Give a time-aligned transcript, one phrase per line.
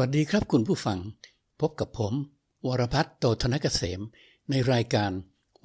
[0.00, 0.98] สวัสดีครับคุณผู้ฟัง
[1.60, 2.12] พบกับผม
[2.66, 4.00] วรพัฒน์โตธนกเกษม
[4.50, 5.10] ในรายการ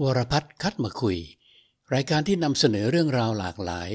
[0.02, 1.18] วรพัฒน์คัดมาคุย
[1.94, 3.90] รายการที่นำเสนอเรื่องราวหลากหลาย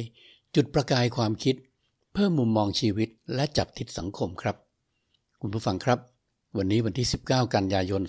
[0.54, 1.56] จุดประกายความคิด
[2.14, 4.56] เพิ่มมุมมองชีวิตและจับทิศสังคมครับ
[5.40, 5.98] คุณผู้ฟังครับ
[6.56, 8.02] วันนี้วันที่ 19 กันยายน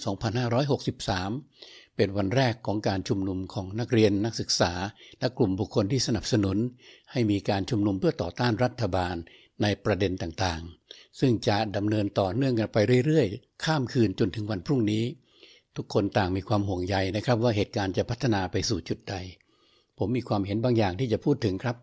[1.15, 4.71] 2563 เป็นวันแรกของการชุมนุมของนักเรียนนักศึกษา
[5.19, 6.57] และกลุ่มบุคคลที่สนับสนุน
[7.11, 9.15] ให้มีการชุมนุมเพื่อต่อต้านรัฐบาล
[9.61, 15.03] ในประเด็นต่างๆ ซึ่งจะดำเนินต่อเนื่องกันไปเรื่อยๆ ข้ามคืนจนถึงวันพรุ่งนี้
[15.75, 19.15] ทุกคนต่างมีความห่วงใยนะครับ ว่าเหตุการณ์จะพัฒนาไปสู่จุดใด
[19.97, 21.75] ผมมีความเห็นบางอย่างที่จะพูดถึงครับ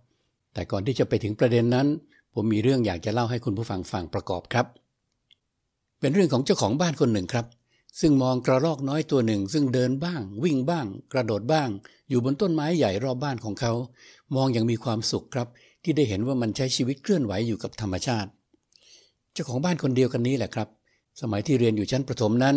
[0.54, 1.86] แต่ก่อนที่จะไปถึงประเด็นนั้น
[2.34, 4.66] ผมมีเรื่องอยากจะเล่าให้คุณผู้ฟังฟังประกอบครับ
[6.00, 7.46] เป็นเรื่องของเจ้าของบ้านคนหนึ่งครับ
[8.00, 11.68] ซึ่งมองกระรอกน้อยตัวหนึ่ง ซึ่งเดินบ้าง วิ่งบ้าง กระโดดบ้าง
[12.08, 13.72] อยู่บนต้นไม้ใหญ่รอบบ้านของเขา
[14.36, 15.48] มองอย่างมีความสุขครับ
[15.86, 18.30] ที่ได้เห็นว่ามันใช้ชีวิตเคลื่อนไหวอยู่กับธรรมชาติ
[19.32, 20.68] เจ้าของบ้านคนเดียวกันนี้แหละครับ
[21.20, 22.56] สมัยที่เรียนอยู่ชั้นประถมนั้น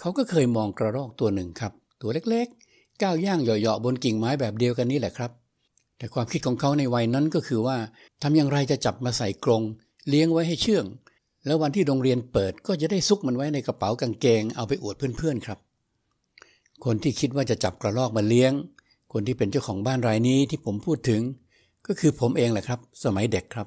[0.00, 5.30] เขาก็เคยมองกระรอกตัวหนึ่งครับ ตัวเล็กๆ ก้าวย่างเหยาะๆบนกิ่งไม้แบบเดียวกันนี้แหละครับ
[5.98, 7.76] แต่ความคิดของเขาในวัยนั้นก็คือว่า
[8.22, 9.62] ทำอย่างไรจะจับมาใส่กรง
[10.08, 10.84] เลี้ยงไว้ให้เชื่อง
[11.46, 15.58] แล้ววันที่โรงเรียนเปิดก็จะได้ซุกมันไว้ในกระเป๋ากางเกงเอาไปอวดเพื่อนๆครับ
[16.84, 18.52] คนที่คิดว่าจะจับกระรอกมาเลี้ยง
[19.12, 21.20] คนที่เป็นเจ้าของบ้านรายนี้ที่ผมพูดถึง
[21.86, 23.66] ก็คือผมเองแหละครับ สมัยเด็กครับ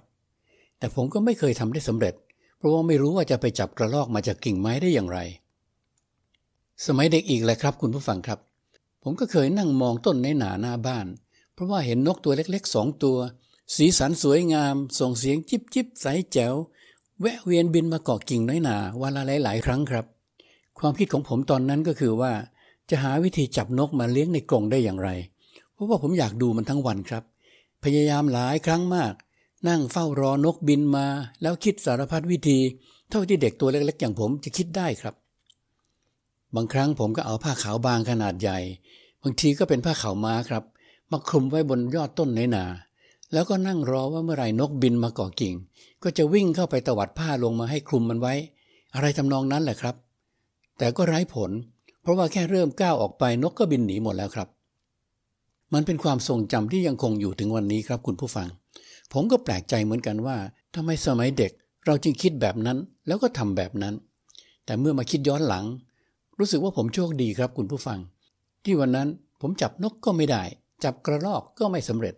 [0.77, 2.13] แต่ผมก็ไม่เคยทำได้สำเร็จ
[2.57, 5.19] เพราะว่าไม่รู้ว่าจะไปจับกระรอกมาจากกิ่งไม้ได้อย่างไร
[6.85, 8.39] สมัยเด็กอีกแหละครับ คุณผู้ฟังครับ
[9.03, 11.07] ผมก็เคยนั่งมองต้นในหนาหน้าบ้าน
[11.53, 13.17] เพราะว่าเห็นนกตัวเล็กๆสองตัว
[13.75, 16.55] สีสันสวยงาม ส่งเสียงจิบจิบใสแจ๋ว
[17.19, 20.05] แวะเวียนบินมาเกาะกิ่งน้อยหนาวันละหลาย ๆ ครั้งครับ
[20.79, 22.31] ความคิดของผมตอนนั้นก็คือว่า
[22.89, 25.09] จะหาวิธีจับนกมาเลี้ยงในกรงได้อย่างไร
[25.73, 27.23] เพราะว่าผมอยากดูมันทั้งวันครับ
[27.83, 29.13] พยายามหลายครั้งมาก
[29.67, 31.07] นั่งเฝ้ารอนกบินมา
[31.41, 32.59] แล้วคิดสารพัดวิธี
[33.09, 35.15] เท่าที่เด็กตัวเล็กๆอย่างผมจะคิดได้ครับ
[36.55, 38.59] บางครั้งผมก็เอาผ้าขาวบางขนาดใหญ่
[39.23, 40.63] บางทีก็เป็นผ้าขาวม้าครับ
[41.11, 42.65] มาคลุมไว้บนยอดต้นในนา
[43.33, 45.53] แล้วก็นั่งรอว่าเมื่อไหร่นกบินมาเกาะกิ่ง
[46.03, 48.33] ก็จะวิ่งเข้าไปตวัดผ้าลงมาให้คลุมมันไว้
[48.93, 49.95] อะไรทำนองนั้นแหละครับ
[50.77, 51.51] แต่ก็ไร้ผล
[52.01, 54.47] เพราะว่าแค่เริ่มก้าวออกไปนกก็บินหนีหมดแล้วครับ
[55.73, 58.47] มันเป็นความทรงจำที่ยังคงอยู่ถึงวันนี้ครับคุณผู้ฟัง
[59.13, 60.37] ผมก็แปลกใจเหมือนกันว่า
[60.75, 61.51] ทำไมสมัยเด็ก
[61.85, 62.77] เราจึงคิดแบบนั้น
[63.07, 63.95] แล้วก็ทำแบบนั้น
[64.65, 65.65] แต่เมื่อมาคิดย้อนหลัง
[66.39, 67.99] รู้สึกว่าผมโชคดีครับคุณผู้ฟัง
[68.63, 69.07] ที่วันนั้น
[69.41, 70.43] ผมจับนกก็ไม่ได้
[70.83, 72.15] จับกระรอกก็ไม่สำเร็จ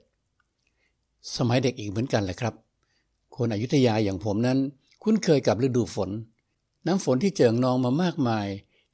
[1.38, 2.54] สมัยเด็กอีกเหมือนกันแหละครับ
[3.36, 4.60] คนอยุธยาอย่างผมนั้น
[5.04, 6.10] คุ้นเคยกับฤดูฝน
[6.88, 8.48] น้ำฝนที่เจิ่งนองมามากมาย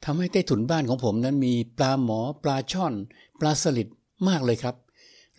[0.06, 2.94] ทำให้ใต้ถุนบ้านของผมนั้นมีปลาหมอ ปลาช่อน
[3.40, 3.88] ปลาสลิด
[4.28, 4.76] มากเลยครับ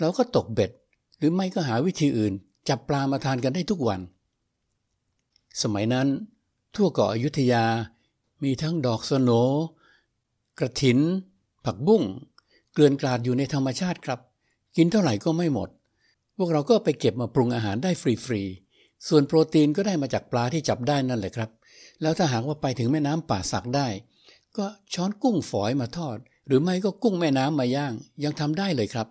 [0.00, 0.70] เราก็ตกเบ็ด
[1.18, 2.32] หรือไม่ก็หาวิธีอื่น
[2.68, 4.00] จับปลามาทานกันได้ทุกวัน
[5.62, 6.08] สมัยนั้น
[6.74, 7.64] ทั่วเกาะอยุธยา
[8.42, 9.30] มีทั้งดอกสโน
[10.58, 10.98] กระถิน
[11.64, 12.02] ผักบุ้ง
[12.72, 14.20] เกลื่อนกลาดอยู่ในธรรมชาติครับ
[14.76, 15.68] กินเท่าไหร่ก็ไม่หมด
[16.36, 21.50] พวกเราก็ไปเก็บมาปรุงอาหารได้ฟรีๆ ส่วนโปรตีนก็ได้มาจากปลาที่จับได้นั่นแหละครับ
[22.02, 23.88] แล้วถ้าหากว่าไปถึงแม่น้ำป่าสักได้
[24.56, 26.18] ก็ช้อนกุ้งฝอยมาทอด
[26.50, 27.94] หรือไม่ก็กุ้งแม่น้ำมาย่าง
[28.24, 29.08] ยังทำได้เลยครับ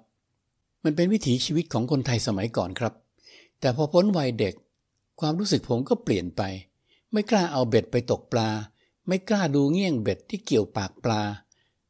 [0.84, 2.94] มันเป็นวิถีชีวิตของคนไทยสมัยก่อนครับ
[3.60, 4.56] แต่พอพ้นวัยเด็ก
[5.20, 6.42] ความรู้สึกผมก็เปลี่ยนไป
[7.12, 8.50] ไม่กล้าเอาเบ็ดไปตกปลา
[9.08, 11.22] ไม่กล้าดูเงี้ยงเบ็ดที่เกี่ยวปากปลา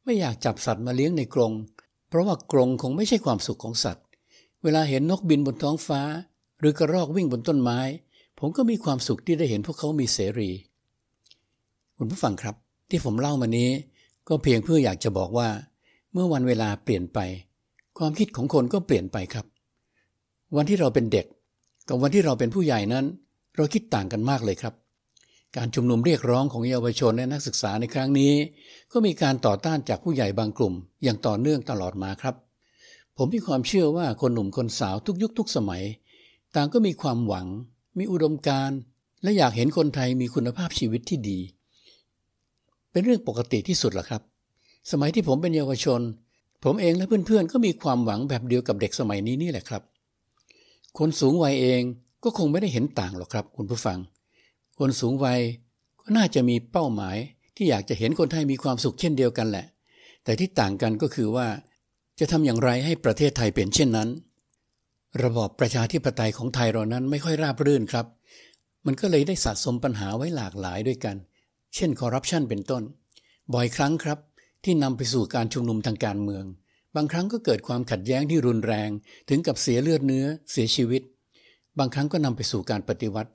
[0.03, 1.53] ไม่อยากจับสัตว์มาเลี้ยงในกรง
[2.09, 4.05] เพราะว่ากรงคงไม่ใช่ความสุขของสัตว์
[4.63, 6.01] เวลาเห็นนกบินบนท้องฟ้า
[6.59, 7.79] หรือกระรอกวิ่งบนต้นไม้
[8.39, 10.49] ผมก็มีความสุขที่ได้เห็นพวกเขามีเสรี
[11.97, 12.55] คุณผู้ฟังครับ
[12.89, 13.69] ที่ผมเล่ามานี้
[14.29, 15.50] ก็เพียงเพื่ออยากจะบอกว่า
[16.13, 17.19] เมื่อวันเวลาเปลี่ยนไป
[17.97, 19.45] ความคิดของคนก็เปลี่ยนไปครับ
[20.56, 21.25] วันที่เราเป็นเด็ก
[21.88, 23.06] กับวันที่เราเป็นผู้ใหญ่นั้น
[23.56, 24.73] เราคิดต่างกันมากเลยครับ
[25.57, 28.34] การชุมนุมเรียกร้องของเยาวชนและนักศึกษาในครั้งนี้
[28.91, 30.73] ก็มีการต่อต้านจากผู้ใหญ่บางกลุ่ม
[31.03, 32.35] อย่างต่อเนื่องตลอดมาครับ
[33.17, 35.84] ผมมีความเชื่อว่าคนหนุ่มคนสาวทุกยุคทุกสมัย
[36.55, 37.47] ต่างก็มีความหวัง
[37.97, 38.79] มีอุดมการณ์
[39.23, 41.40] และอยากเห็นคนไทยมีคุณภาพชีวิตที่ดี
[42.91, 44.22] เป็นเรื่องปกติที่สุดละครับ
[44.91, 46.02] สมัยที่ผมเป็นเยาวชน
[46.64, 49.84] ผมเองและเพื่อนๆ ก็มีความหวังแบบเดียวกับเด็กสมัยนี้นี่แหละครับ
[50.97, 51.82] คนสูงวัยเอง
[52.24, 54.00] ก็คงไม่ได้เห็นต่างหรอกครับ คุณผู้ฟัง
[54.80, 55.40] คนสูงวัย
[56.02, 57.18] ก็น่าจะมีเป้าหมาย
[57.56, 59.66] ที่อยากจะเห็นคนไทยมีความสุขเช่นเดียวกันแหละ
[60.24, 61.47] แต่ที่ต่างกันก็คือว่า
[62.20, 64.09] จะทำอย่างไรให้ประเทศไทยเป็นเช่นนั้น
[65.24, 68.06] ระบอบประชาธิปไตยของไทยเรานั้นไม่ค่อยราบรื่นครับ
[68.86, 71.16] มันก็เลยได้สะสมปัญหาไว้หลากหลายด้วยกัน
[71.75, 72.83] เช่นคอร์รัปชันเป็นต้น
[73.53, 74.19] บ่อยครั้งครับ
[74.63, 76.45] ที่นำไปสู่การชุมนุมทางการเมือง
[76.95, 78.89] บางครั้งก็เกิดความขัดแย้งที่รุนแรง
[79.29, 81.01] ถึงกับเสียเลือดเนื้อ เสียชีวิต
[81.79, 83.31] บางครั้งก็นำไปสู่การปฏิวัติ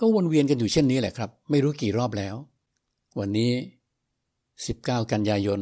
[0.00, 2.34] ก็วนเวียนกันอยู่เช่นนี้แหละครับ ไม่รู้กี่รอบแล้ว
[3.18, 3.52] วันนี้
[4.30, 5.60] 19 กันยายน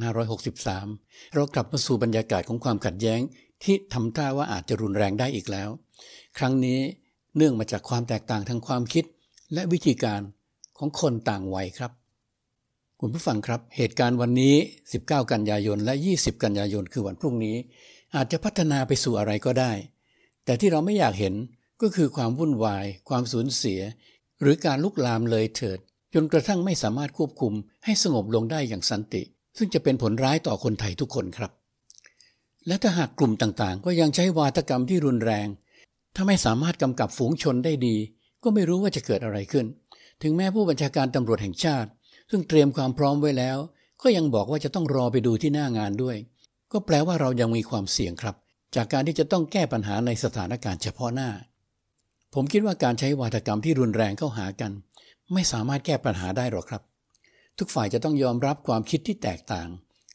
[0.00, 3.20] 2563 เรากลับมาสู่บรรยากาศของความขัดแย้ง
[3.62, 5.68] ที่ทำท่าว่าอาจจะรุนแรงได้อีกแล้ว
[6.38, 6.80] ครั้งนี้
[7.36, 9.04] เนื่องมาจากความแตกต่างทางความคิด
[9.54, 10.20] และวิธีการ
[10.80, 11.92] ของคนต่างวัยครับ
[13.00, 14.54] คุณผู้ฟังครับ เหตุการณ์วันนี้
[14.94, 17.56] 19 กันยายนและ 20 กันยายนคือวันพรุ่งนี้
[18.14, 19.72] อาจจะพัฒนาไปสู่อะไรก็ได้
[20.44, 21.34] แต่ที่เราไม่อยากเห็น
[21.82, 23.80] ก็คือความวุ่นวาย ความสูญเสีย
[24.40, 25.78] หรือการลุกลามเลยเถิด
[26.14, 27.52] จนกระทั่งไม่สามารถควบคุม
[27.84, 29.22] ให้สงบลงได้อย่างสันติ
[29.58, 31.52] ซึ่งจะเป็นผลร้ายต่อคนไทยทุกคนครับ
[32.66, 35.48] และถ้าหากกลุ่มต่างๆ ก็ยังใช้วาทกรรมที่รุนแรง
[36.14, 37.96] ถ้าไม่สามารถกำกับฝูงชนได้ดี
[38.42, 39.66] ก็ไม่รู้ว่าจะเกิดอะไรขึ้น
[40.22, 41.90] ถึงแม้ผู้บัญชาการตำรวจแห่งชาติ
[42.30, 43.58] ซึ่งเตรียมความพร้อมไว้แล้ว
[44.02, 46.16] ก็ยังบอกว่าจะต้องรอไปดูที่หน้างานด้วย
[46.72, 48.36] ก็แปลว่าเรายังมีความเสี่ยงครับ
[48.76, 51.30] จากการที่จะต้องแก้ปัญหาในสถานการณ์เฉพาะหน้า
[52.34, 54.72] ผมคิดว่าการใช้วาทกรรมที่รุนแรงเข้าหากัน
[55.32, 56.82] ไม่สามารถแก้ปัญหาได้หรอกครับ
[57.58, 59.68] ทุกฝ่ายจะต้องยอมรับความคิดที่แตกต่าง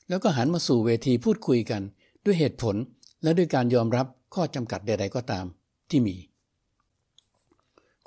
[0.10, 1.82] แล้วก็หันมาสู่เวทีพูดคุยกัน
[2.26, 2.76] ด้วยเหตุผล
[3.24, 5.46] และด้วยการยอมรับข้อจำกัดใด ๆ ก็ตาม
[5.90, 6.16] ที่มี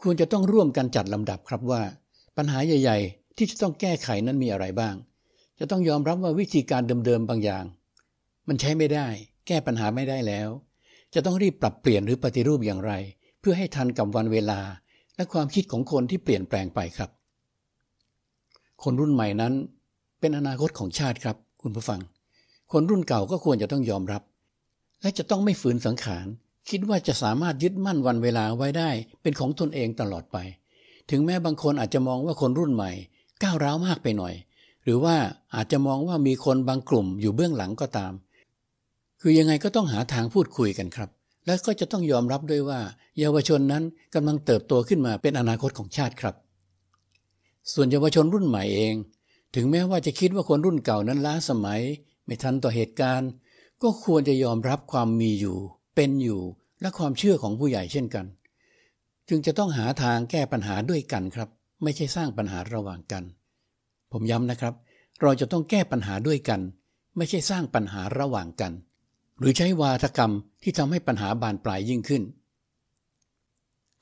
[0.03, 1.83] ควรจะต้องร่วมกันจัดลำดับครับว่า
[2.37, 4.95] ปัญหาใหญ่ ๆ ที่จะต้องแก้ไขนั้นมีอะไรบ้าง
[5.59, 7.65] จะต้องยอมรับว่าวิธีการเดิมๆบางอย่าง
[8.49, 9.07] มันใช้ไม่ได้
[9.47, 10.49] แก้ปัญหาไม่ได้แล้ว
[11.15, 12.93] จะต้องรีบปรับเปลี่ยนหรือปฏิรูปอย่างไร
[13.41, 14.61] เพื่อให้ทันกับวันเวลา
[15.17, 17.11] และความคิดของคนที่เปลี่ยนแปลงไปครับ
[18.83, 19.55] คนรุ่นใหม่นั้น
[20.21, 22.01] เป็นอนาคตของชาติครับ คุณผู้ฟัง
[22.73, 24.23] คนรุ่นเก่าก็ควรจะต้องยอมรับ
[25.03, 26.27] และจะต้องไม่ฝืนสังขาร
[26.71, 28.91] คิดว่าจะสามารถยึดมั่นวันเวลาไว้ได้
[29.23, 30.37] เป็นของตนเองตลอดไป
[31.11, 32.91] ถึงแม้บางคนอาจจะมองว่าคนรุ่นใหม่
[33.43, 34.35] ก้าวร้าวมากไปหน่อย
[34.85, 35.17] หรือว่า
[35.55, 38.13] อาจจะมองว่ามีคนบางกลุ่มอยู่เบื้องหลังก็ตาม
[39.21, 41.11] คือยังไงก็ต้องหาทางพูดคุยกันครับ
[41.47, 42.81] และก็จะต้องยอมรับด้วยว่า
[43.19, 43.83] เยาวชนนั้น
[44.15, 46.35] กำลังเติบโตขึ้นมาเป็นอนาคตของชาติครับ
[47.73, 48.95] ส่วนเยาวชนรุ่นใหม่เอง
[49.55, 51.81] ถึงแม้ว่าจะคิดว่าคนรุ่นเก่านั้นล้าสมัย
[52.25, 53.31] ไม่ทันต่อเหตุการณ์
[53.83, 55.59] ก็ควรจะยอมรับความมีอยู่
[55.95, 56.43] เป็นอยู่
[56.81, 58.27] และความเชื่อของผู้ใหญ่เช่นกัน
[59.29, 61.49] จึงจะต้องหาทางแก้ปัญหาด้วยกันครับ
[61.83, 63.25] ไม่ใช่สร้างปัญหาระหว่างกัน
[64.13, 64.75] ผมย้ำนะครับ
[65.23, 66.61] เราจะต้องแก้ปัญหาด้วยกัน
[67.17, 68.73] ไม่ใช่สร้างปัญหาระหว่างกัน
[69.39, 70.33] หรือใช้วาทกรรม
[70.63, 72.23] ที่ทำให้ปัญหาบานปลายยิ่งขึ้น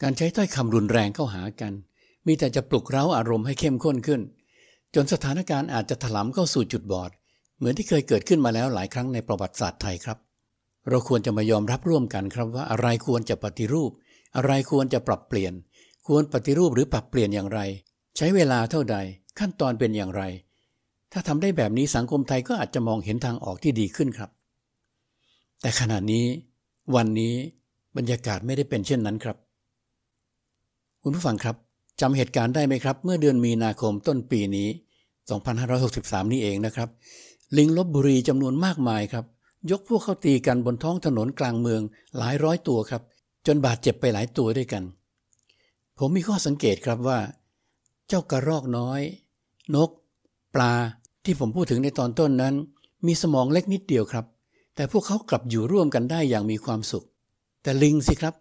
[0.02, 1.73] การใช้ถ้อยคำรุนแรงเข้าหากัน
[2.26, 4.20] มีแต่จะปลุกเร้าอารมณ์ให้เข้มข้นขึ้น
[4.94, 7.11] จนสถานการณ์อาจจะถลำเข้าสู่จุดบอด
[7.56, 10.19] เหมือนที่เคยเกิดขึ้นมาแล้วหลายครั้งในประวัติศาสตร์ไทยครับ
[10.88, 13.90] เราควรจะมายอมรับร่วมกันครับว่าอะไรควรจะปฏิรูป
[14.36, 15.52] อะไรควรจะปรับเปลี่ยน
[16.06, 17.60] ควรปฏิรูปหรือปรับเปลี่ยนอย่างไร
[18.16, 18.96] ใช้เวลาเท่าใด
[19.38, 20.22] ขั้นตอนเป็นอย่างไร
[21.12, 24.30] ถ้าทำได้แบบนี้สังคมไทยก็อาจจะมองเห็นทางออกที่ดีขึ้นครับ
[25.60, 26.24] แต่ขณะนี้
[26.94, 27.34] วันนี้
[27.96, 29.36] บรรยากาศไม่ได้เป็นเช่นนั้นครับ
[31.02, 31.56] คุณผู้ฟังครับ
[32.00, 34.68] จำเหตุการณ์ได้ไหมครับ เมื่อเดือนมีนาคมต้นปีนี้
[35.50, 36.88] 2563 นี้เองนะครับ
[37.56, 39.24] ลิงลบบุรีจำนวนมากมายครับ
[39.70, 41.82] ยกพวกเข้าตีกันบนท้องถนนกลางเมือง
[42.18, 43.02] หลายร้อยตัวครับ
[43.46, 44.82] จนบาดเจ็บไปหลายตัวด้วยกัน
[45.98, 47.18] ผมมีข้อสังเกตครับว่า
[48.08, 49.00] เจ้ากระรอกน้อย
[49.74, 49.90] นก
[50.54, 50.72] ปลา
[51.25, 52.54] ที่ผมพูดถึงในตอนต้นนั้น
[53.06, 54.26] มีสมองเล็กนิดเดียวครับ
[54.75, 57.06] แต่พวกเขากลับอยู่ร่วมกันได้อย่างมีความสุข
[57.62, 58.34] แต่ลิงสิครับ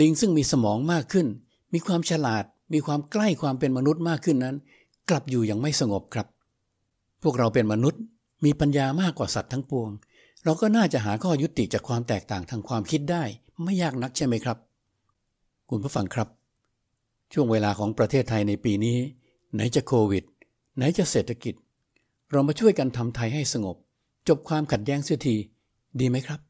[0.00, 1.26] ลิงซึ่งมีสมองมากขึ้น
[1.72, 4.56] มีความฉลาด มีความใกล้ความเป็นมนุษย์มากขึ้นนั้น
[5.08, 6.26] กลับอยู่อย่างไม่สงบครับ
[7.22, 8.00] พวกเราเป็นมนุษย์
[8.44, 9.90] มีปัญญามากกว่าสัตว์ทั้งปวง
[10.44, 13.24] เราก็น่าจะหาข้อยุติจากความแตกต่างทางความคิดได้
[13.62, 14.58] ไม่ยากนักใช่ไหมครับ
[15.70, 16.28] คุณผู้ฟังครับ
[17.32, 18.96] ช่วงเวลาของประเทศไทยในปีนี้
[19.54, 20.24] ไหนจะโควิด
[20.76, 21.54] ไหนจะเศรษฐกิจ
[22.30, 23.76] เรามาช่วยกันทำไทยให้สงบ
[24.28, 25.36] จบความขัดแย้งเสียที
[26.00, 26.40] ดีไหมครับ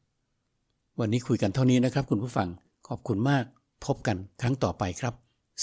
[0.99, 2.47] วันนี้คุยกันเท่านี้นะครับ คุณผู้ฟัง
[2.87, 3.45] ขอบคุณมาก
[3.85, 5.13] พบกันครั้งต่อไปครับ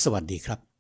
[0.03, 0.76] สวัสดีครับ